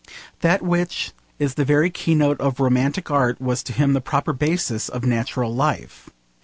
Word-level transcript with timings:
That 0.39 0.63
which 0.63 1.11
is 1.37 1.53
the 1.53 1.63
very 1.63 1.91
keynote 1.91 2.41
of 2.41 2.59
romantic 2.59 3.11
art 3.11 3.39
was 3.39 3.61
to 3.61 3.71
him 3.71 3.93
the 3.93 4.01
proper 4.01 4.33
basis 4.33 4.89
of 4.89 5.03
natural 5.05 5.53
life. 5.53 6.09